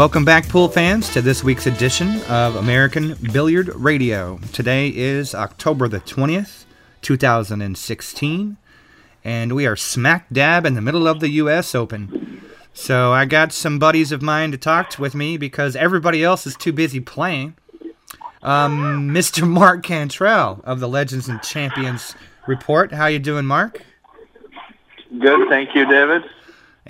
[0.00, 4.40] Welcome back, pool fans, to this week's edition of American Billiard Radio.
[4.50, 6.64] Today is October the 20th,
[7.02, 8.56] 2016,
[9.22, 11.74] and we are smack dab in the middle of the U.S.
[11.74, 12.40] Open.
[12.72, 16.56] So I got some buddies of mine to talk with me because everybody else is
[16.56, 17.56] too busy playing.
[18.42, 19.46] Um, Mr.
[19.46, 22.14] Mark Cantrell of the Legends and Champions
[22.46, 22.90] Report.
[22.90, 23.82] How you doing, Mark?
[25.18, 26.24] Good, thank you, David.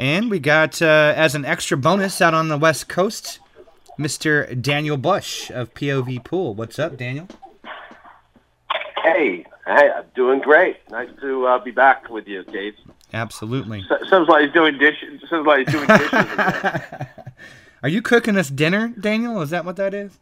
[0.01, 3.39] And we got, uh, as an extra bonus out on the West Coast,
[3.99, 4.59] Mr.
[4.59, 6.55] Daniel Bush of POV Pool.
[6.55, 7.29] What's up, Daniel?
[9.03, 10.79] Hey, hey, I'm doing great.
[10.91, 12.77] Nice to uh, be back with you, Dave.
[13.13, 13.85] Absolutely.
[13.91, 15.21] S- sounds like he's doing dishes.
[15.29, 16.27] Sounds like he's doing dishes.
[17.83, 19.43] Are you cooking us dinner, Daniel?
[19.43, 20.19] Is that what that is?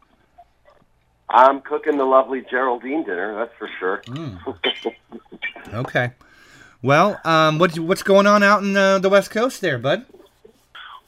[1.29, 3.33] I'm cooking the lovely Geraldine dinner.
[3.33, 4.01] That's for sure.
[5.73, 6.11] Okay.
[6.81, 10.05] Well, um, what's what's going on out in uh, the West Coast there, bud?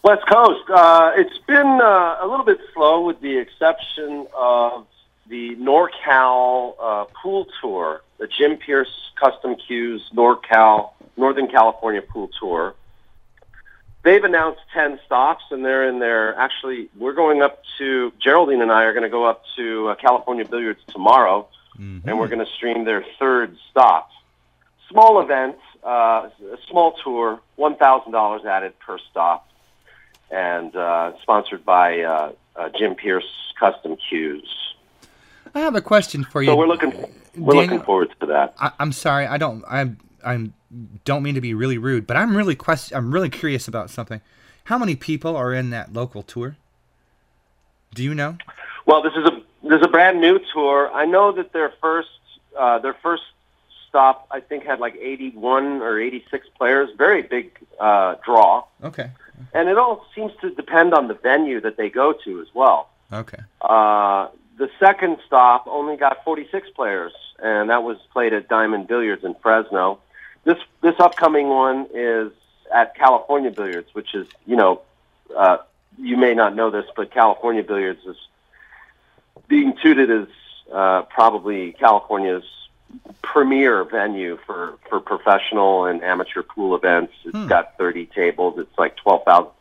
[0.04, 0.70] West Coast.
[0.70, 4.86] Uh, it's been uh, a little bit slow, with the exception of
[5.30, 12.76] the NorCal uh, Pool Tour, the Jim Pierce Custom Cues NorCal Northern California Pool Tour.
[14.04, 16.36] They've announced ten stops, and they're in there.
[16.36, 19.96] Actually, we're going up to Geraldine and I are going to go up to uh,
[19.96, 21.48] California Billiards tomorrow,
[22.06, 24.10] and we're going to stream their third stop.
[24.92, 29.48] Small event, uh, a small tour, one thousand dollars added per stop
[30.30, 33.26] and uh, sponsored by uh, uh, Jim Pierce
[33.60, 34.74] Custom Cues.
[35.56, 36.48] I have a question for you.
[36.50, 36.92] So we're looking
[37.38, 38.54] we're Daniel- looking forward to that.
[38.60, 39.26] I, I'm sorry.
[39.28, 39.64] I don't.
[39.66, 39.92] I
[40.24, 40.54] I'm
[41.06, 44.22] don't mean to be really rude, but I'm really quest- I'm really curious about something.
[44.66, 46.58] How many people are in that local tour?
[47.94, 48.38] Do you know?
[48.86, 50.92] Well, this is a this is a brand new tour.
[50.94, 52.10] I know that their first
[52.58, 53.24] uh, their first
[53.92, 56.90] stop I think had like 81 or 86 players.
[56.98, 59.12] Very big uh, draw, Okay.
[59.54, 62.90] and it all seems to depend on the venue that they go to as well.
[63.14, 63.40] Okay.
[63.62, 67.12] Uh, the second stop only got 46 players,
[67.44, 70.00] and that was played at Diamond Billiards in Fresno.
[70.46, 72.32] This this upcoming one is
[72.74, 74.82] at California Billiards, which is you know
[75.36, 75.58] uh,
[76.00, 78.16] you may not know this, but California Billiards is
[79.48, 80.28] being touted as
[80.74, 82.46] uh, probably California's
[83.22, 87.14] premier venue for, for professional and amateur pool events.
[87.24, 87.48] It's Hmm.
[87.48, 88.58] got 30 tables.
[88.60, 89.52] It's like 12,000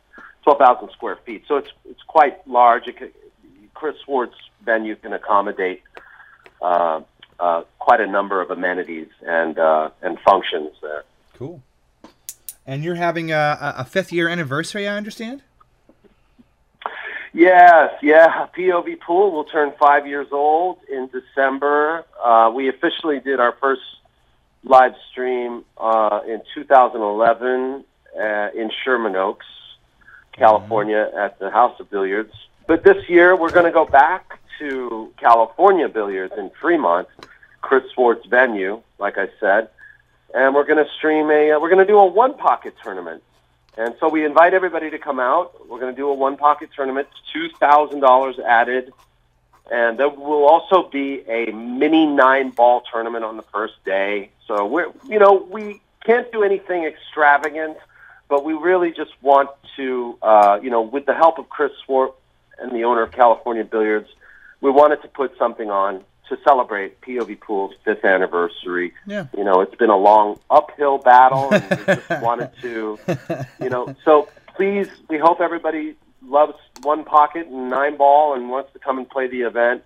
[0.43, 1.43] 12,000 square feet.
[1.47, 2.87] So it's it's quite large.
[2.87, 3.13] It could,
[3.75, 5.83] Chris Swart's venue can accommodate
[6.61, 7.01] uh,
[7.39, 11.03] uh, quite a number of amenities and uh, and functions there.
[11.35, 11.61] Cool.
[12.65, 15.41] And you're having a- a fifth year anniversary, I understand.
[17.33, 18.47] Yes, yeah.
[18.57, 22.05] POV Pool will turn five years old in December.
[22.21, 23.81] Uh, we officially did our first
[24.63, 27.85] live stream uh, in 2011
[28.19, 29.45] uh, in Sherman Oaks,
[30.33, 32.33] California, at the House of Billiards.
[32.67, 37.07] But this year we're going to go back to California Billiards in Fremont,
[37.61, 39.69] Chris Swart's venue, like I said,
[40.33, 41.51] and we're going to stream a.
[41.51, 43.23] Uh, we're going to do a one pocket tournament.
[43.77, 45.67] And so we invite everybody to come out.
[45.67, 48.91] We're going to do a one pocket tournament, two thousand dollars added,
[49.71, 54.31] and there will also be a mini nine ball tournament on the first day.
[54.47, 57.77] So we're you know we can't do anything extravagant,
[58.27, 62.13] but we really just want to uh, you know with the help of Chris Swart
[62.59, 64.09] and the owner of California Billiards,
[64.59, 68.93] we wanted to put something on to celebrate POV Pool's fifth anniversary.
[69.05, 69.27] Yeah.
[69.37, 72.97] You know, it's been a long uphill battle, and we just wanted to
[73.61, 78.71] you know, so please, we hope everybody loves one pocket and nine ball and wants
[78.73, 79.83] to come and play the event.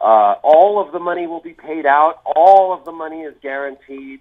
[0.00, 2.20] Uh, all of the money will be paid out.
[2.24, 4.20] All of the money is guaranteed.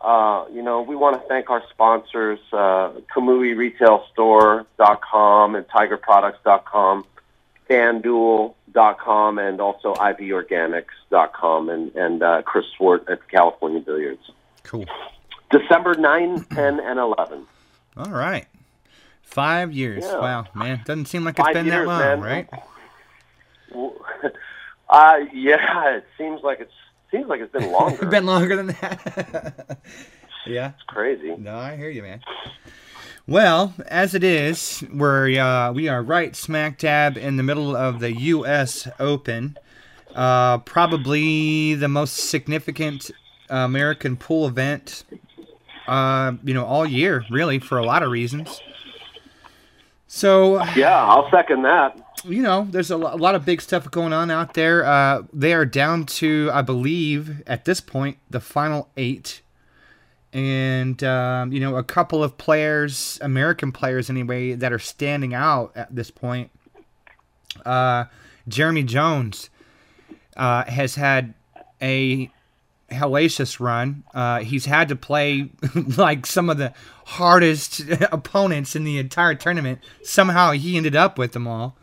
[0.00, 7.06] Uh, you know, we want to thank our sponsors, uh, Kamui Retail Store.com and TigerProducts.com,
[7.68, 14.30] FanDuel.com, and also IVOrganics.com, and, and uh, Chris Swart at California Billiards.
[14.62, 14.84] Cool.
[15.50, 17.46] December 9, 10, and 11.
[17.96, 18.46] All right.
[19.22, 20.04] Five years.
[20.04, 20.18] Yeah.
[20.18, 20.82] Wow, man.
[20.84, 22.20] Doesn't seem like it's Five been that long, man.
[22.20, 22.48] right?
[24.88, 26.72] Uh, yeah, it seems like it's
[27.10, 27.96] seems like it's been longer.
[28.00, 29.78] It's been longer than that.
[30.46, 30.68] yeah.
[30.74, 31.34] It's crazy.
[31.36, 32.20] No, I hear you, man.
[33.28, 37.98] Well, as it is, we're uh, we are right smack dab in the middle of
[37.98, 38.86] the U.S.
[39.00, 39.58] Open,
[40.14, 43.10] uh, probably the most significant
[43.50, 45.02] American pool event,
[45.88, 48.60] uh, you know, all year, really, for a lot of reasons.
[50.06, 51.98] So, Yeah, I'll second that.
[52.24, 54.84] you know, there's a, lo- a lot of big stuff going on out there.
[54.84, 59.42] Uh, they are down to, I believe, at this point, the final eight.
[60.36, 65.72] And, um, you know, a couple of players, American players anyway, that are standing out
[65.74, 66.50] at this point.
[67.64, 68.04] uh,
[68.46, 69.48] Jeremy Jones
[70.36, 71.32] uh, has had
[71.80, 72.30] a
[72.90, 74.04] hellacious run.
[74.14, 75.48] Uh, he's had to play
[75.96, 76.74] like some of the
[77.06, 77.80] hardest
[78.12, 79.80] opponents in the entire tournament.
[80.02, 81.76] Somehow he ended up with them all.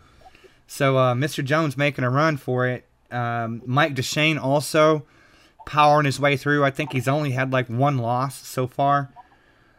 [0.67, 1.43] So uh, Mr.
[1.43, 2.85] Jones making a run for it.
[3.09, 5.07] Um, Mike Dechaine also
[5.65, 6.63] powering his way through.
[6.63, 9.09] I think he's only had like one loss so far.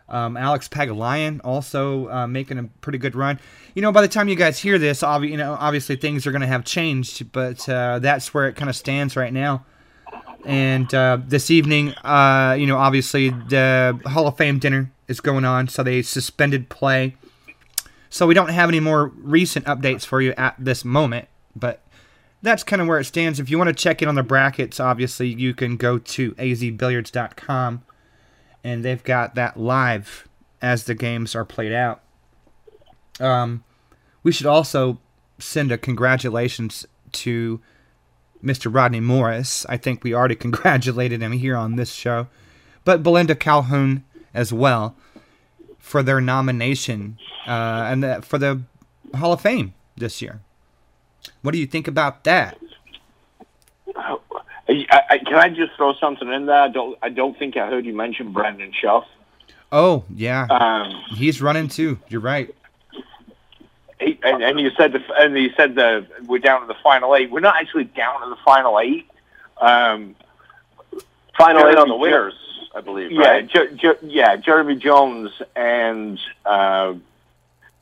[0.08, 3.40] Um, Alex Pagulayan also uh, making a pretty good run.
[3.74, 6.42] You know, by the time you guys hear this, you know, obviously things are going
[6.42, 9.64] to have changed, but uh, that's where it kind of stands right now.
[10.44, 15.44] And uh, this evening, uh, you know, obviously the Hall of Fame dinner is going
[15.44, 17.16] on, so they suspended play.
[18.10, 21.80] So we don't have any more recent updates for you at this moment, but
[22.44, 23.40] that's kind of where it stands.
[23.40, 27.82] If you want to check in on the brackets, obviously you can go to azbilliards.com
[28.62, 30.28] and they've got that live
[30.60, 32.02] as the games are played out.
[33.18, 33.64] Um,
[34.22, 34.98] we should also
[35.38, 37.60] send a congratulations to
[38.42, 38.72] Mr.
[38.72, 39.64] Rodney Morris.
[39.68, 42.28] I think we already congratulated him here on this show,
[42.84, 44.04] but Belinda Calhoun
[44.34, 44.96] as well
[45.78, 48.62] for their nomination uh, and the, for the
[49.14, 50.40] Hall of Fame this year.
[51.42, 52.58] What do you think about that?
[53.96, 54.16] I,
[55.10, 56.62] I, can I just throw something in there?
[56.62, 56.98] I don't.
[57.02, 59.04] I don't think I heard you mention Brandon Shuff.
[59.70, 61.98] Oh yeah, Um, he's running too.
[62.08, 62.54] You're right.
[64.00, 67.14] he, and, and you said the and you said the we're down to the final
[67.14, 67.30] eight.
[67.30, 69.08] We're not actually down to the final eight.
[69.60, 70.16] Um,
[71.36, 72.34] Final eight on the Jeremy winners,
[72.76, 73.10] I believe.
[73.10, 73.48] yeah, Right?
[73.48, 74.36] Jer- Jer- yeah.
[74.36, 76.16] Jeremy Jones and
[76.46, 76.94] uh,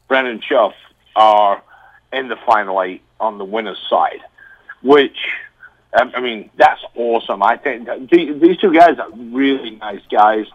[0.09, 0.73] Brandon Shuff
[1.15, 1.62] are
[2.15, 4.20] in the final eight on the winners' side,
[4.82, 5.16] which
[5.98, 7.42] um, I mean that's awesome.
[7.42, 10.46] I think these two guys are really nice guys.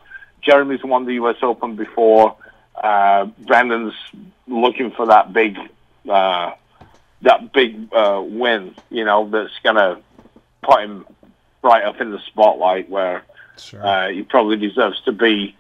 [0.42, 1.38] Jeremy's won the U.S.
[1.42, 2.36] Open before.
[2.76, 3.94] Uh, Brandon's
[4.48, 5.58] looking for that big,
[6.08, 6.52] uh,
[7.24, 8.76] that big uh, win.
[8.92, 10.00] You know, that's gonna
[10.62, 11.06] put him
[11.64, 13.24] right up in the spotlight where
[13.58, 13.84] Sure.
[13.86, 15.56] uh, he probably deserves to be.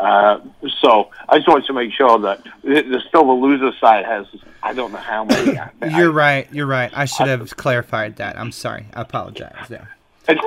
[0.00, 0.40] Uh,
[0.80, 4.26] so I just wanted to make sure that the, the still the loser side has
[4.62, 5.58] I don't know how many.
[5.96, 6.48] You're right.
[6.52, 6.90] You're right.
[6.94, 8.38] I should have clarified that.
[8.38, 8.86] I'm sorry.
[8.94, 9.68] I apologize.
[9.68, 9.94] There.
[10.26, 10.38] and,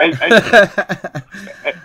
[0.00, 1.76] and, and,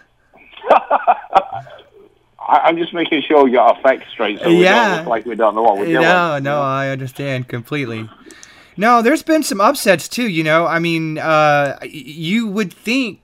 [2.39, 4.88] I'm just making sure you got our facts straight, so we Yeah.
[4.88, 6.01] don't look like we don't know what we're doing.
[6.01, 8.09] no, no, I understand completely.
[8.77, 10.27] No, there's been some upsets too.
[10.27, 13.20] You know, I mean, uh, you would think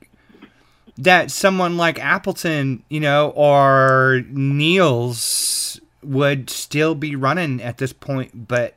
[0.98, 8.48] that someone like Appleton, you know, or Niels would still be running at this point,
[8.48, 8.76] but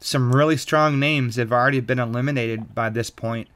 [0.00, 3.48] some really strong names have already been eliminated by this point,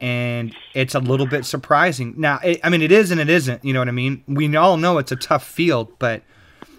[0.00, 2.14] and it's a little bit surprising.
[2.18, 3.64] Now, it, I mean, it is and it isn't.
[3.64, 4.22] You know what I mean?
[4.26, 6.22] We all know it's a tough field, but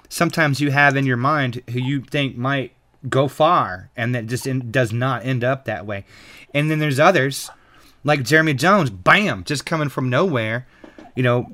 [0.10, 2.74] sometimes you have in your mind who you think might
[3.10, 6.06] go far, and that just in, does not end up that way.
[6.54, 7.50] And then there's others
[8.04, 10.68] like Jeremy Jones, bam, just coming from nowhere,
[11.16, 11.52] you know,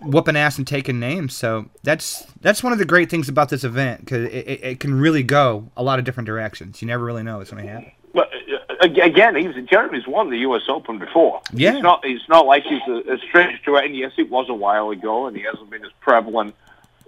[0.00, 1.34] whooping ass and taking names.
[1.34, 4.80] So that's that's one of the great things about this event because it, it, it
[4.80, 6.82] can really go a lot of different directions.
[6.82, 7.92] You never really know what's going to happen.
[8.12, 8.30] But
[8.68, 10.62] uh, again, he's Jeremy's won the U.S.
[10.68, 11.40] Open before.
[11.52, 11.74] Yeah.
[11.74, 12.00] it's not.
[12.04, 13.86] It's not like he's a, a stranger to it.
[13.86, 16.54] And yes, it was a while ago, and he hasn't been as prevalent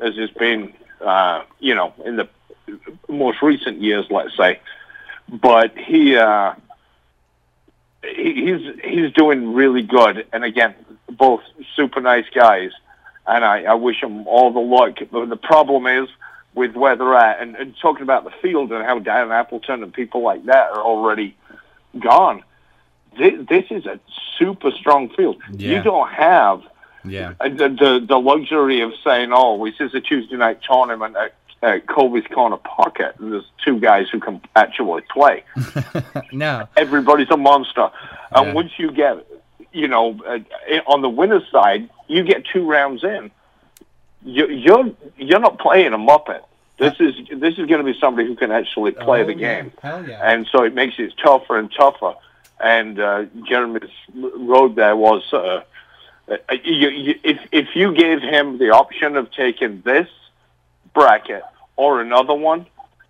[0.00, 2.28] as it's been, uh, you know, in the
[3.08, 4.60] most recent years, let's say.
[5.28, 6.63] But he, uh, he
[8.14, 10.26] he's he's doing really good.
[10.32, 10.74] And again,
[11.10, 11.40] both
[11.76, 12.70] super nice guys,
[13.26, 14.98] and I, I wish them all the luck.
[15.10, 16.08] But the problem is
[16.54, 19.92] with where they're at, and, and talking about the field and how Dan Appleton and
[19.92, 21.36] people like that are already
[21.98, 22.42] gone.
[23.18, 24.00] This, this is a
[24.38, 25.40] super strong field.
[25.52, 25.76] Yeah.
[25.78, 26.62] You don't have
[27.04, 27.34] Yeah.
[27.40, 31.34] the, the the luxury of saying, "Oh, this is a Tuesday night tournament at,
[31.64, 35.42] at Colby's Corner Pocket, and there's two guys who can actually play."
[36.32, 36.68] no.
[36.76, 37.88] Everybody's a monster,
[38.32, 38.52] and Yeah.
[38.60, 39.14] once you get,
[39.72, 40.38] you know, uh,
[40.86, 43.30] on the winner's side, you get two rounds in.
[44.24, 44.86] You, you're
[45.18, 46.42] you're not playing a muppet.
[46.78, 49.62] This is this is going to be somebody who can actually play Oh, the yeah.
[49.62, 50.20] game Hell yeah.
[50.30, 52.14] and so it makes it tougher and tougher.
[52.60, 55.62] And uh, Jeremy's road there was, uh,
[56.28, 60.08] uh, you, you, if if you gave him the option of taking this
[60.94, 61.44] bracket
[61.76, 62.66] or another one,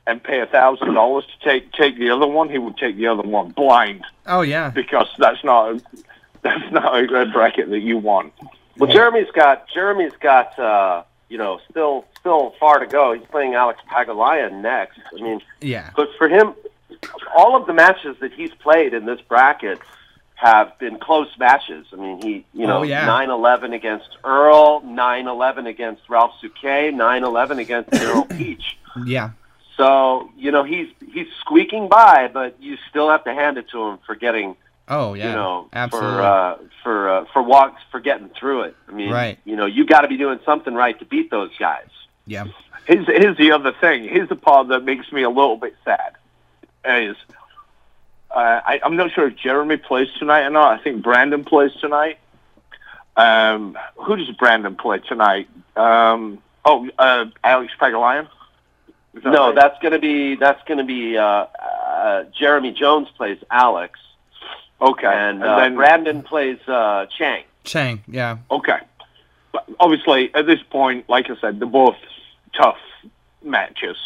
[0.06, 3.06] and pay a thousand dollars to take take the other one, he would take the
[3.06, 4.70] other one blind oh yeah.
[4.70, 5.80] because that's not a,
[6.42, 8.32] that's not a bracket that you want.
[8.76, 13.12] Well, Jeremy's got Jeremy's got uh, you know still still far to go.
[13.12, 14.98] He's playing Alex Pagulayan next.
[15.16, 15.90] I mean, Yeah.
[15.96, 16.54] but for him,
[17.36, 19.78] all of the matches that he's played in this bracket
[20.34, 21.86] have been close matches.
[21.92, 23.06] I mean, he you know Oh, yeah.
[23.06, 28.76] nine eleven against Earl, nine eleven against Ralph Souquet, nine eleven against Daryl Peach.
[29.06, 29.30] Yeah.
[29.76, 33.82] So you know he's he's squeaking by, but you still have to hand it to
[33.82, 36.10] him for getting Oh yeah, you know absolutely.
[36.16, 38.76] for uh, for uh, for walks for getting through it.
[38.88, 39.38] I mean, Right.
[39.44, 41.88] you know you got to be doing something right to beat those guys.
[42.26, 42.46] yeah,
[42.86, 44.04] Here's, here's the other thing.
[44.04, 46.16] Here's the part that makes me a little bit sad.
[46.86, 47.16] Is
[48.34, 50.78] uh, I, I'm not sure if Jeremy plays tonight or not.
[50.78, 52.18] I think Brandon plays tonight.
[53.16, 55.48] Um, who does Brandon play tonight?
[55.76, 58.28] Um, oh, uh, Alex Pagulayan?
[59.14, 59.54] That No, right?
[59.54, 64.00] that's going to be that's going to be uh, uh, Jeremy Jones plays Alex,
[64.80, 65.06] okay.
[65.06, 67.44] and, uh, then Brandon plays uh, Chang.
[67.62, 68.02] Chang.
[68.08, 68.78] Yeah, Okay.
[69.52, 71.94] But obviously, at this point, like I said, they're both
[72.60, 72.78] tough
[73.44, 73.96] matches.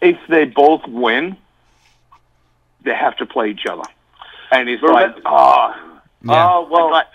[0.00, 1.36] If they both win,
[2.84, 3.84] they have to play each other.
[4.50, 5.74] And it's like, oh,
[6.22, 6.48] yeah.
[6.48, 7.06] Oh well, like,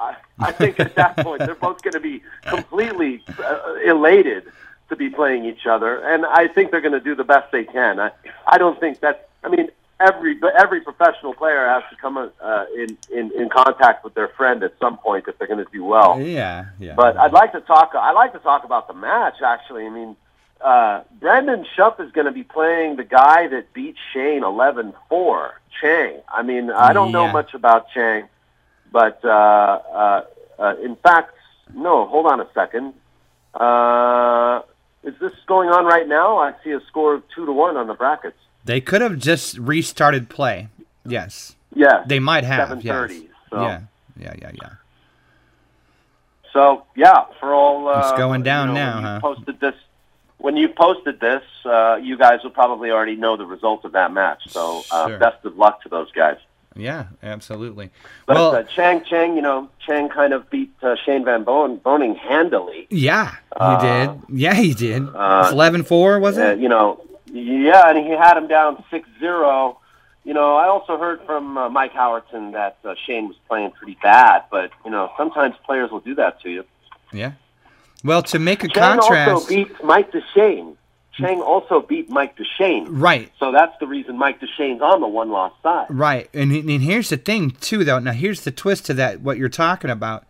[0.00, 4.44] I, I think at that point they're both going to be completely uh, elated
[4.88, 7.64] to be playing each other, and I think they're going to do the best they
[7.64, 8.00] can.
[8.00, 8.10] I,
[8.46, 9.28] I don't think that.
[9.44, 9.68] I mean,
[10.00, 14.62] every every professional player has to come uh, in, in in contact with their friend
[14.62, 16.20] at some point if they're going to do well.
[16.20, 16.94] yeah, yeah.
[16.94, 17.92] But I'd like to talk.
[17.94, 19.42] I'd like to talk about the match.
[19.44, 20.16] Actually, I mean,
[20.60, 25.50] uh, Brendan Shuff is going to be playing the guy that beat Shane 11-4,
[25.80, 26.20] Chang.
[26.28, 28.28] I mean, I don't know much about Chang,
[28.90, 30.24] but uh, uh,
[30.58, 31.34] uh, in fact,
[31.74, 32.06] no.
[32.06, 32.94] Hold on a second.
[33.54, 34.62] Uh,
[35.04, 36.38] is this going on right now?
[36.38, 38.38] I see a score of two to one on the brackets.
[38.64, 40.68] they could have just restarted play.
[41.06, 42.82] Yes, Yeah, they might have.
[42.84, 43.12] yes.
[43.50, 43.62] So.
[43.62, 43.80] Yeah,
[44.18, 44.70] yeah, yeah, yeah.
[46.52, 49.20] So yeah, for all uh, It's going down you know, now, huh?
[49.20, 49.74] Posted this.
[50.38, 54.12] When you posted this, uh, you guys will probably already know the result of that
[54.12, 54.42] match.
[54.48, 55.18] So uh, Sure.
[55.18, 56.36] best of luck to those guys.
[56.76, 57.90] Yeah, absolutely.
[58.26, 61.78] But well, uh, Chang Chang, you know, Chang kind of beat uh, Shane Van Bon-
[61.78, 62.86] Boening handily.
[62.90, 63.80] yeah, he uh,
[64.14, 64.22] did.
[64.28, 65.02] Yeah, he did.
[65.12, 66.58] uh, Eleven four was it?
[66.60, 67.00] you know,
[67.32, 69.76] yeah, and he had him down 6-0.
[70.24, 73.96] You know, I also heard from uh, Mike Howerton that uh, Shane was playing pretty
[74.02, 76.64] bad, but you know, sometimes players will do that to you.
[77.12, 77.32] Yeah.
[78.04, 80.76] Well, to make a Chang contrast, also beat Mike Dechaine.
[81.12, 82.86] Chang also beat Mike Dechaine.
[82.88, 85.86] right, So that's the reason Mike Dechaine's on the one loss side.
[85.90, 87.98] right, and and here's the thing too, though.
[87.98, 89.20] Now here's the twist to that.
[89.20, 90.24] What you're talking about.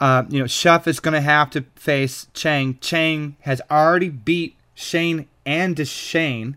[0.00, 2.76] Uh, you know, Shuff is going to have to face Chang.
[2.80, 6.56] Chang has already beat Shane and Dechaine.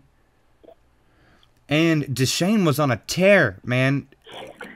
[1.68, 4.08] And Dechaine was on a tear, man.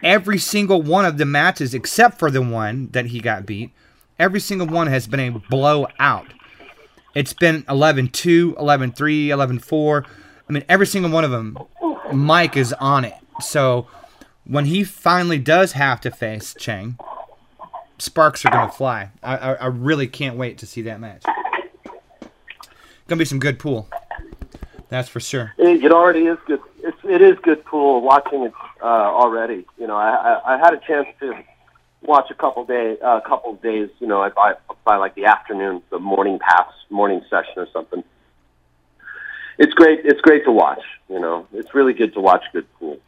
[0.02, 3.72] Every single one of the matches, except for the one that he got beat,
[4.22, 6.32] every single one has been a blowout.
[7.14, 10.06] It's been 11 2, 11 3, 11 4.
[10.48, 11.58] I mean, every single one of them,
[12.12, 13.14] Mike is on it.
[13.40, 13.88] So
[14.44, 16.98] when he finally does have to face Chang,
[17.98, 19.10] sparks are going to fly.
[19.22, 21.24] I, I, I really can't wait to see that match.
[23.08, 23.88] Going to be some good pool.
[24.88, 25.52] That's for sure.
[25.58, 26.60] It, already is good.
[26.78, 29.66] It's, it is good pool watching it uh, already.
[29.78, 31.34] You know, I, I, I had a chance to
[32.02, 33.90] watch a couple day, a uh, couple days.
[33.98, 34.54] You know, by
[34.84, 38.04] by like the afternoon, the morning pass, morning session or something.
[39.58, 40.00] It's great.
[40.04, 40.82] It's great to watch.
[41.08, 42.98] You know, it's really good to watch good pool.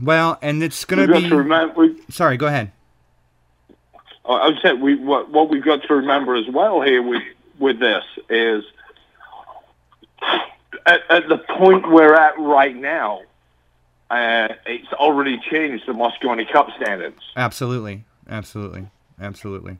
[0.00, 1.28] Well, and it's going we've to got be.
[1.30, 1.74] to remember.
[1.80, 2.72] We, Sorry, go ahead.
[4.24, 7.22] I would say we what, what we've got to remember as well here with
[7.58, 8.64] with this is
[10.86, 13.22] at, at the point we're at right now,
[14.10, 17.20] uh, it's already changed the Mosconi Cup standards.
[17.36, 18.04] Absolutely.
[18.28, 18.86] Absolutely.
[19.20, 19.78] Absolutely.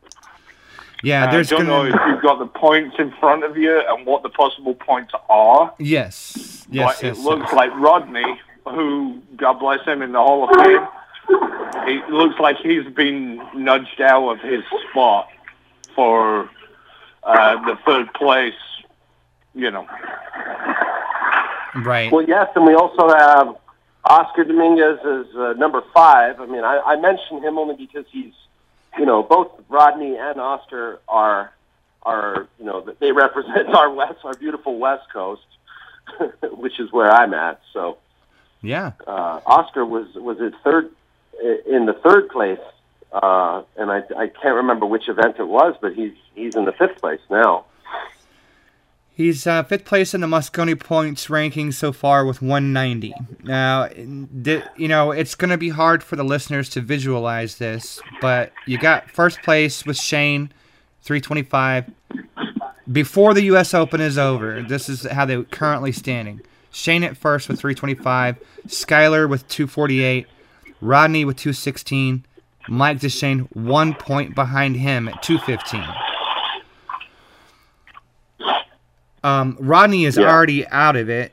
[1.03, 3.57] Yeah, Uh, there's I don't going know if you've got the points in front of
[3.57, 5.73] you and what the possible points are.
[5.79, 6.67] Yes.
[6.71, 6.97] Yes.
[6.97, 7.53] but yes, it looks yes.
[7.53, 10.87] like Rodney, who God bless him in the Hall of Fame,
[11.87, 15.29] it looks like he's been nudged out of his spot
[15.95, 16.51] for
[17.23, 18.55] uh, the third place.
[19.55, 19.87] You know,
[21.75, 22.11] Right.
[22.11, 23.57] Well, yes, and we also have
[24.09, 26.41] Oscar Dominguez is uh, number five.
[26.41, 28.33] I mean, I, I mention him only because he's,
[28.99, 31.53] you know, both Rodney and Oscar are,
[32.03, 35.43] are you know, they represent our west, our beautiful West Coast,
[36.53, 37.61] which is where I'm at.
[37.73, 37.99] So
[38.63, 38.93] Yeah.
[39.07, 40.91] uh, Oscar was was at third
[41.67, 42.59] in the third place,
[43.13, 46.73] uh, and I I can't remember which event it was, but he's he's in the
[46.73, 47.67] fifth place now.
[49.19, 53.13] He's uh, fifth place in the Mosconi points ranking so far with 190.
[53.43, 58.01] Now, th- you know, it's going to be hard for the listeners to visualize this,
[58.21, 60.53] but you got first place with Shane,
[61.03, 61.91] 325.
[62.93, 63.75] Before the U.S.
[63.75, 66.41] Open is over, this is how they're currently standing.
[66.71, 70.29] Shane at first with 325, Skyler with 248,
[70.81, 72.25] Rodney with 216,
[72.69, 76.08] Mike Dechaine one point behind him at 215.
[79.25, 80.31] Um, Rodney is Yeah.
[80.31, 81.33] already out of it,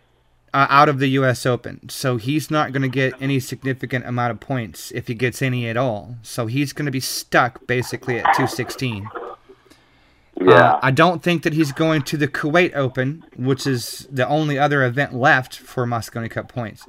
[0.53, 1.45] uh, out of the U.S.
[1.45, 5.41] Open, so he's not going to get any significant amount of points if he gets
[5.41, 6.15] any at all.
[6.23, 9.11] So he's going to be stuck basically at 216.
[10.41, 10.71] Yeah.
[10.71, 14.57] Uh, I don't think that he's going to the Kuwait Open, which is the only
[14.59, 16.85] other event left for Mosconi Cup points.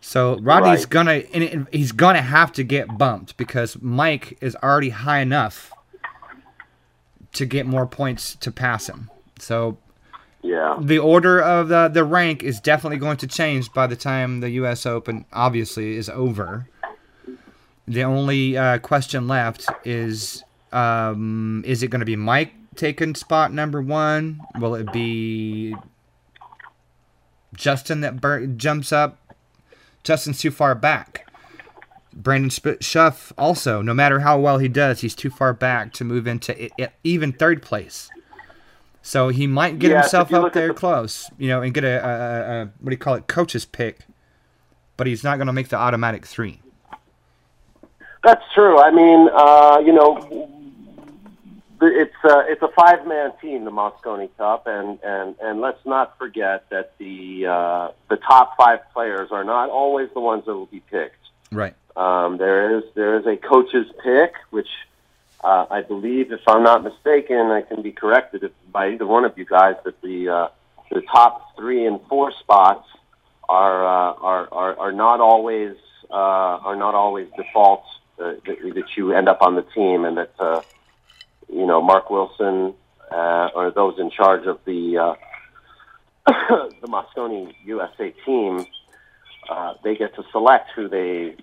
[0.00, 0.90] So Rodney's Right.
[0.90, 5.72] gonna and he's gonna have to get bumped because Mike is already high enough
[7.34, 9.10] to get more points to pass him.
[9.38, 9.78] So
[10.42, 10.76] yeah.
[10.80, 14.50] the order of the the rank is definitely going to change by the time the
[14.50, 14.84] U.S.
[14.86, 16.68] Open obviously is over.
[17.88, 23.52] The only uh, question left is um, is it going to be Mike taking spot
[23.52, 24.40] number one?
[24.58, 25.74] Will it be
[27.54, 29.18] Justin that bur- jumps up?
[30.04, 31.28] Justin's too far back.
[32.14, 36.26] Brandon Shuff also, no matter how well he does, he's too far back to move
[36.26, 38.10] into i- i- even third place.
[39.02, 42.62] So he might get himself up there the- close, you know, and get a, a,
[42.62, 44.06] a, what do you call it, coach's pick.
[44.96, 46.60] But he's not going to make the automatic three.
[48.22, 48.78] That's true.
[48.78, 50.48] I mean, uh, you know,
[51.80, 56.16] it's a, it's a five man team, the Mosconi Cup, and, and, and let's not
[56.18, 60.66] forget that the uh, the top five players are not always the ones that will
[60.66, 61.16] be picked.
[61.50, 61.74] Right.
[61.96, 64.68] Um, there is there is a coach's pick, which
[65.42, 69.24] uh, I believe, if I'm not mistaken, I can be corrected if, by either one
[69.24, 70.48] of you guys that the uh,
[70.90, 72.86] the top three and four spots
[73.48, 75.74] are uh, are, are are not always
[76.10, 77.88] uh, are not always defaults
[78.20, 80.62] uh, that, that you end up on the team, and that uh,
[81.52, 82.74] you know Mark Wilson
[83.10, 85.14] uh, or those in charge of the uh,
[86.80, 88.64] the Mosconi USA team.
[89.50, 91.34] Uh, they get to select who they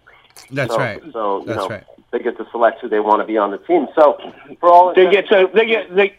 [0.51, 1.01] That's so, right.
[1.13, 1.83] So you That's know, right.
[2.11, 3.87] they get to select who they want to be on the team.
[3.95, 4.17] So
[4.59, 6.13] for all They get to they get they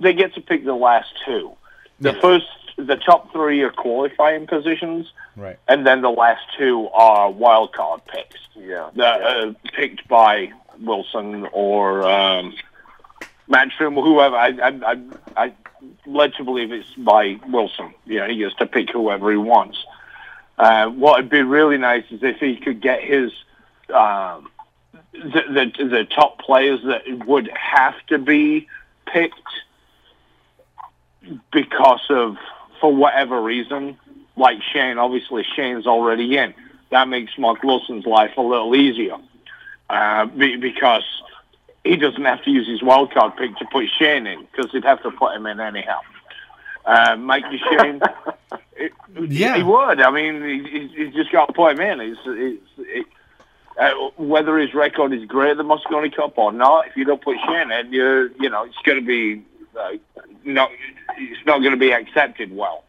[0.00, 1.52] they get to pick the last two.
[2.00, 2.20] The Yeah.
[2.20, 5.58] first, the top three are qualifying positions, Right.
[5.68, 8.36] and then the last two are wild card picks.
[8.54, 12.54] yeah, that uh, picked by Wilson or um,
[13.50, 14.36] Manstrom or whoever.
[14.36, 15.00] I, I, I,
[15.44, 15.52] I
[16.06, 17.92] led to believe it's by Wilson.
[18.06, 19.78] You know, he gets to pick whoever he wants.
[20.58, 23.30] Uh, what would be really nice is if he could get his
[23.92, 24.48] um,
[25.12, 28.68] the, the the top players that would have to be
[29.06, 29.34] picked
[31.52, 32.36] because of
[32.80, 33.96] for whatever reason,
[34.36, 34.98] like Shane.
[34.98, 36.54] Obviously, Shane's already in.
[36.90, 39.16] That makes Mark Wilson's life a little easier
[39.90, 41.04] uh, be, because
[41.84, 44.84] he doesn't have to use his wild card pick to put Shane in because he'd
[44.84, 46.00] have to put him in anyhow.
[46.84, 48.00] Uh, Mike Dechaine,
[48.76, 48.92] it-
[49.32, 49.56] Yeah.
[49.56, 50.00] he would.
[50.00, 52.00] I mean, he, he- he's just got to put him in.
[52.00, 53.06] It's, it's, it,
[53.78, 57.36] uh, whether his record is greater than Mosconi Cup or not, if you don't put
[57.46, 59.44] Shane in, you you know it's going to be
[59.78, 59.92] uh,
[60.44, 60.70] not
[61.18, 62.84] it's not going to be accepted well.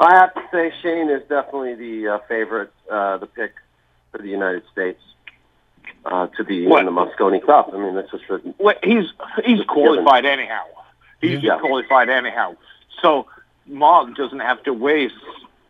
[0.00, 3.52] I have to say Shane is definitely the uh, favorite, uh, the pick
[4.12, 5.00] for the United States
[6.04, 6.80] uh, to be What?
[6.80, 7.70] in the Mosconi Cup.
[7.74, 9.06] I mean, that's just a, Well, he's
[9.44, 10.62] he's qualified anyhow.
[11.20, 11.58] He's Yeah.
[11.58, 12.54] qualified anyhow.
[13.02, 13.26] So
[13.66, 15.14] Mark doesn't have to waste.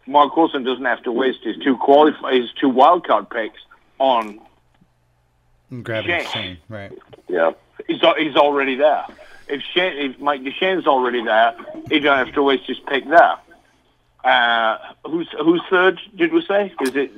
[0.06, 3.60] Mark Wilson doesn't have to waste his two qualify his two wild card picks
[3.98, 4.40] on.
[5.82, 6.26] Grabbing Shane.
[6.32, 6.58] Shane.
[6.68, 6.92] Right.
[7.28, 7.52] yeah.
[7.86, 9.04] He's he's already there.
[9.48, 11.54] If Shane, if Mike Dechaine's already there,
[11.88, 13.36] he don't have to waste his pick there.
[14.24, 16.00] Uh, who's who's third?
[16.16, 16.72] Did we say?
[16.80, 17.12] Is it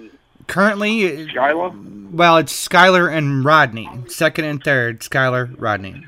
[0.47, 2.11] Currently, Skyler?
[2.13, 3.89] well, it's Skyler and Rodney.
[4.09, 6.05] Second and third, Skyler, Rodney.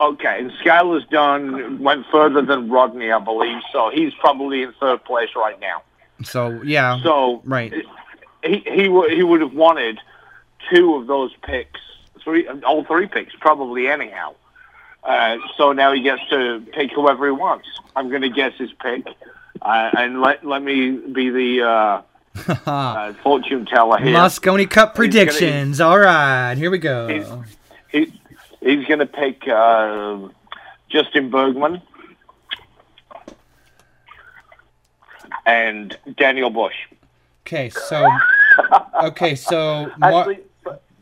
[0.00, 3.60] Okay, and Skyler's done went further than Rodney, I believe.
[3.72, 5.82] So he's probably in third place right now.
[6.22, 7.02] So yeah.
[7.02, 7.72] So right.
[8.44, 9.98] he he would he would have wanted
[10.72, 11.80] two of those picks,
[12.22, 14.34] three all three picks probably anyhow.
[15.04, 17.66] Uh, so now he gets to pick whoever he wants.
[17.94, 19.06] I'm going to guess his pick,
[19.62, 22.02] uh, and let let me be the uh,
[22.70, 24.14] uh, fortune teller here.
[24.14, 25.80] Mosconi Cup He's gonna- predictions.
[25.80, 27.08] All right, here we go.
[27.08, 27.30] He's-
[27.92, 28.12] He,
[28.60, 30.18] he's going to pick uh,
[30.90, 31.80] Justin Bergman
[35.46, 36.74] and Daniel Bush.
[37.46, 38.08] Okay, so
[39.04, 40.38] okay, so Mar- Actually,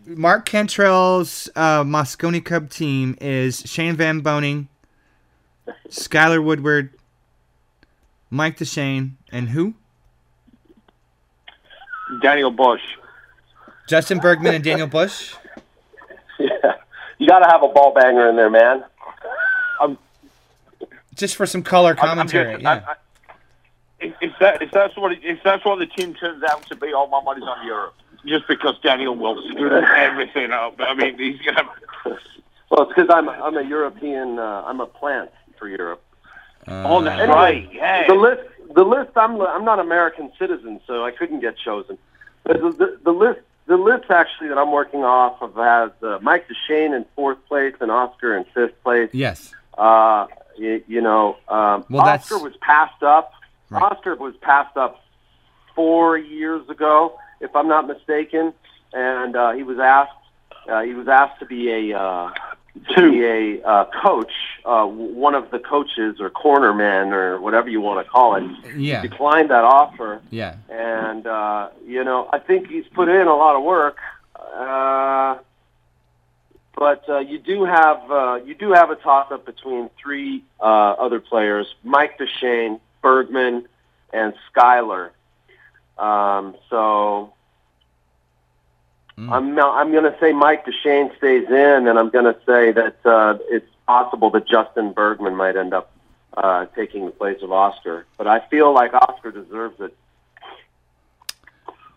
[0.07, 4.67] Mark Cantrell's uh, Mosconi Cup team is Shane Van Boening,
[5.89, 6.91] Skyler Woodward,
[8.31, 9.75] Mike Dechaine, and who?
[12.21, 12.83] Daniel Bush.
[13.89, 15.35] Justin Bergman and Daniel Bush.
[16.39, 16.49] yeah,
[17.19, 18.85] you got to have a ball banger in there, man.
[21.15, 22.53] Just for some color I'm- I'm commentary.
[22.55, 22.71] just- yeah.
[22.87, 22.95] I- I-
[24.01, 26.93] if, if that if that's what if that's what the team turns out to be,
[26.93, 27.95] all my money's on Europe.
[28.27, 30.77] Just because Daniel will screw everything up.
[30.79, 31.69] I mean, he's gonna.
[32.71, 34.39] Well, it's because I'm I'm a European.
[34.39, 36.03] Uh, I'm a plant for Europe.
[36.67, 37.69] Uh, oh, that's Anyway, right.
[37.73, 38.07] Yeah.
[38.09, 38.41] The list,
[38.75, 39.11] the list.
[39.17, 41.99] I'm I'm not American citizen, so I couldn't get chosen.
[42.43, 46.19] But the, the, the list, the list actually that I'm working off of has uh,
[46.23, 49.11] Mike Dechaine in fourth place and Oscar in fifth place.
[49.13, 49.55] Yes.
[49.79, 50.27] Uh,
[50.59, 53.33] you, you know, um, Well, that's- Oscar was passed up.
[53.71, 53.83] Right.
[53.83, 55.01] Oscar was passed up
[55.77, 58.53] four years ago, if I'm not mistaken,
[58.93, 60.11] and uh, he was asked.
[60.69, 62.31] Uh, he was asked to be a uh,
[62.89, 63.11] to Two.
[63.13, 64.33] be a uh, coach,
[64.65, 68.45] uh, one of the coaches or cornermen or whatever you want to call it.
[68.77, 69.03] Yeah.
[69.03, 70.57] He declined that offer, Yeah.
[70.71, 73.99] and uh, you know I think he's put in a lot of work.
[74.57, 75.37] Uh,
[76.77, 80.65] but uh, you do have uh, you do have a toss up between three uh,
[81.05, 83.69] other players: Mike Dechaine, Bergman,
[84.15, 85.11] and Skyler.
[85.99, 87.34] Um, so
[89.19, 89.31] Mm.
[89.31, 92.73] I'm not, I'm going to say Mike Dechaine stays in, and I'm going to say
[92.73, 95.91] that uh, it's possible that Justin Bergman might end up
[96.37, 98.07] uh, taking the place of Oscar.
[98.19, 99.97] But I feel like Oscar deserves it.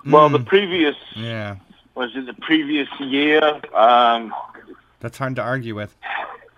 [0.06, 0.46] well, the Mm.
[0.46, 1.56] previous Yeah.
[1.96, 3.42] was it the previous year.
[3.74, 4.34] Um,
[5.00, 5.96] That's hard to argue with.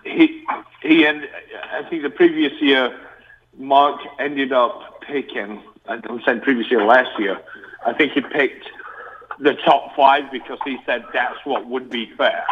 [0.04, 0.44] he
[0.82, 1.26] he and
[1.72, 2.94] I think the previous year,
[3.58, 5.62] Mark ended up picking.
[5.88, 7.40] I'm saying previous year, last year.
[7.86, 8.68] I think he picked
[9.40, 12.44] the top five because he said that's what would be fair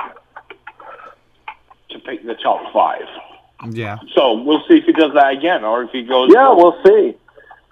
[1.90, 3.06] to pick the top five.
[3.70, 3.98] Yeah.
[4.14, 6.30] So we'll see if he does that again, or if he goes.
[6.32, 7.16] Yeah, we'll see.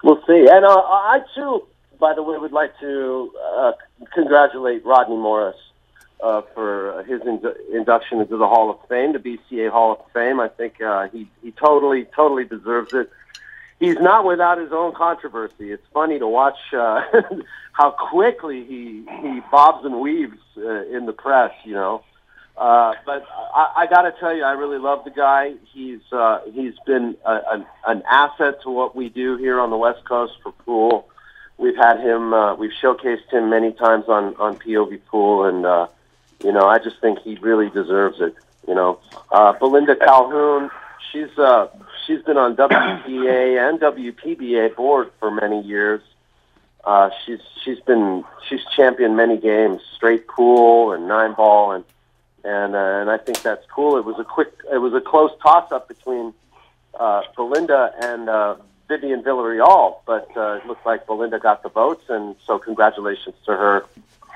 [0.03, 0.47] We'll see.
[0.49, 1.65] And uh, I too,
[1.99, 3.71] by the way, would like to uh,
[4.13, 5.55] congratulate Rodney Morris
[6.21, 10.39] uh, for his indu- induction into the Hall of Fame, the BCA Hall of Fame.
[10.39, 13.09] I think uh, he he totally totally deserves it.
[13.79, 15.71] He's not without his own controversy.
[15.71, 17.01] It's funny to watch uh,
[17.73, 21.51] how quickly he he bobs and weaves uh, in the press.
[21.63, 22.03] You know.
[22.57, 25.53] Uh, but I, I got to tell you, I really love the guy.
[25.71, 29.77] He's uh, he's been a, an, an asset to what we do here on the
[29.77, 31.07] West Coast for pool.
[31.59, 32.33] We've had him.
[32.33, 35.87] Uh, we've showcased him many times on on POV pool, and uh,
[36.43, 38.35] you know, I just think he really deserves it.
[38.67, 38.99] You know,
[39.31, 40.71] uh, Belinda Calhoun.
[41.11, 41.67] She's uh,
[42.07, 46.01] she's been on WPA and WPBA board for many years.
[46.83, 51.83] Uh, she's she's been she's championed many games, straight pool and nine ball, and
[52.45, 53.97] and uh, and I think that's cool.
[53.97, 56.33] It was a quick, it was a close toss up between
[56.97, 58.55] uh, Belinda and uh,
[58.87, 63.51] Vivian Villarreal, but uh, it looked like Belinda got the votes, and so congratulations to
[63.51, 63.85] her.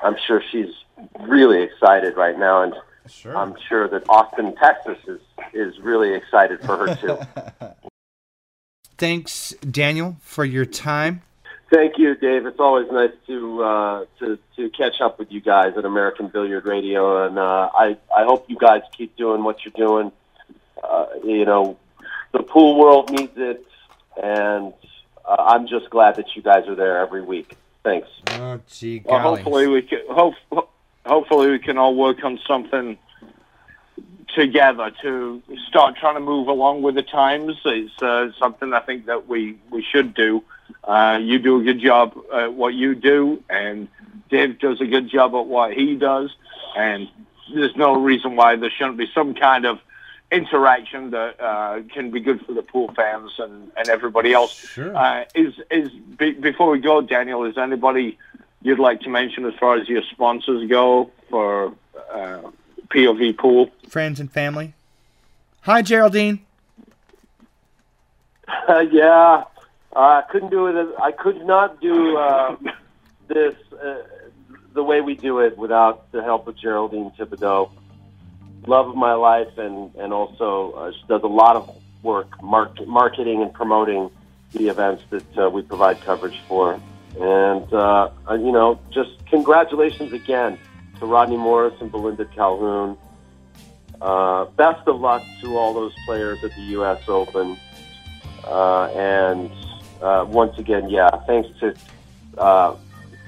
[0.04, 0.74] I'm sure she's
[1.20, 2.74] really excited right now, and
[3.08, 3.36] Sure.
[3.36, 5.20] I'm sure that Austin, Texas, is
[5.52, 7.18] is really excited for her too.
[8.98, 11.22] Thanks, Daniel, for your time.
[11.72, 12.46] Thank you, Dave.
[12.46, 16.66] It's always nice to uh, to to catch up with you guys at American Billiard
[16.66, 20.12] Radio, and uh, I I hope you guys keep doing what you're doing.
[20.82, 21.78] Uh, you know,
[22.32, 23.66] the pool world needs it,
[24.22, 24.74] and
[25.24, 27.56] uh, I'm just glad that you guys are there every week.
[27.82, 28.08] Thanks.
[28.32, 30.00] Oh, gee, Well, hopefully we can.
[30.08, 30.34] Hope,
[31.04, 32.98] hopefully we can all work on something
[34.34, 37.56] together to start trying to move along with the times.
[37.64, 40.42] It's uh, something I think that we we should do.
[40.84, 43.88] Uh, you do a good job at what you do, and
[44.30, 46.34] Dave does a good job at what he does,
[46.76, 47.08] and
[47.54, 49.78] there's no reason why there shouldn't be some kind of
[50.30, 54.54] interaction that uh, can be good for the pool fans and, and everybody else.
[54.54, 54.96] Sure.
[54.96, 57.44] Uh, is is be, before we go, Daniel?
[57.44, 58.18] Is anybody
[58.62, 61.74] you'd like to mention as far as your sponsors go for
[62.12, 62.42] uh,
[62.88, 63.70] POV Pool?
[63.88, 64.74] Friends and family.
[65.62, 66.40] Hi, Geraldine.
[68.68, 69.44] Uh, yeah,
[69.94, 70.94] I couldn't do it.
[71.00, 72.56] I could not do uh,
[73.28, 74.02] this uh,
[74.74, 77.70] the way we do it without the help of Geraldine Thibodeau.
[78.66, 82.86] Love of my life, and and also uh, she does a lot of work mark,
[82.86, 84.10] marketing and promoting
[84.52, 86.80] the events that uh, we provide coverage for.
[87.20, 90.58] And uh, uh, you know, just congratulations again
[90.98, 92.96] to Rodney Morris and Belinda Calhoun.
[94.00, 97.02] Uh, best of luck to all those players at the U.S.
[97.06, 97.56] Open.
[98.44, 99.50] Uh, and
[100.00, 101.74] uh, once again, yeah, thanks to
[102.38, 102.76] uh,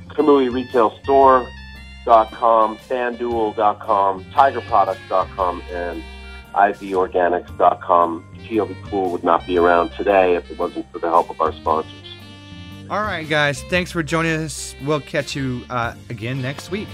[0.09, 6.03] Kamui Retail Store.com, FanDuel.com, TigerProducts.com, and
[6.55, 8.25] IVOrganics.com.
[8.45, 11.53] POV Pool would not be around today if it wasn't for the help of our
[11.53, 12.04] sponsors.
[12.91, 13.63] All right, guys.
[13.65, 14.75] Thanks for joining us.
[14.85, 16.89] We'll catch you uh, again next week,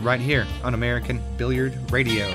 [0.00, 2.28] right here on American Billiard Radio.